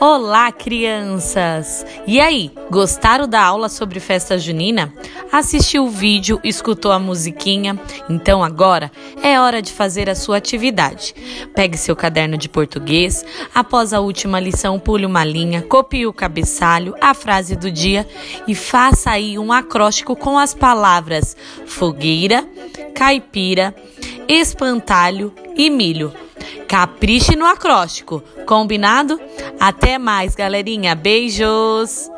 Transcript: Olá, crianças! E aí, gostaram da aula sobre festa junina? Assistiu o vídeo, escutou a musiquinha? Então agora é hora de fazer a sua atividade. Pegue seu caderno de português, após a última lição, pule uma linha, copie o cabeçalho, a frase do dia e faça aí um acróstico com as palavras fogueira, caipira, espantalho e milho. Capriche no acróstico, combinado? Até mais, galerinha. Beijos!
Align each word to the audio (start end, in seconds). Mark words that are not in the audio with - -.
Olá, 0.00 0.50
crianças! 0.50 1.84
E 2.06 2.20
aí, 2.20 2.50
gostaram 2.70 3.28
da 3.28 3.42
aula 3.42 3.68
sobre 3.68 4.00
festa 4.00 4.38
junina? 4.38 4.92
Assistiu 5.30 5.84
o 5.84 5.90
vídeo, 5.90 6.40
escutou 6.42 6.90
a 6.90 6.98
musiquinha? 6.98 7.78
Então 8.08 8.42
agora 8.42 8.90
é 9.22 9.38
hora 9.38 9.60
de 9.60 9.72
fazer 9.72 10.08
a 10.08 10.14
sua 10.14 10.38
atividade. 10.38 11.14
Pegue 11.54 11.76
seu 11.76 11.94
caderno 11.94 12.38
de 12.38 12.48
português, 12.48 13.24
após 13.54 13.92
a 13.92 14.00
última 14.00 14.40
lição, 14.40 14.78
pule 14.78 15.04
uma 15.04 15.24
linha, 15.24 15.62
copie 15.62 16.06
o 16.06 16.12
cabeçalho, 16.12 16.94
a 17.00 17.12
frase 17.12 17.56
do 17.56 17.70
dia 17.70 18.06
e 18.46 18.54
faça 18.54 19.10
aí 19.10 19.38
um 19.38 19.52
acróstico 19.52 20.16
com 20.16 20.38
as 20.38 20.54
palavras 20.54 21.36
fogueira, 21.66 22.46
caipira, 22.94 23.74
espantalho 24.28 25.32
e 25.56 25.68
milho. 25.68 26.25
Capriche 26.68 27.36
no 27.36 27.46
acróstico, 27.46 28.22
combinado? 28.46 29.20
Até 29.60 29.98
mais, 29.98 30.34
galerinha. 30.34 30.94
Beijos! 30.94 32.10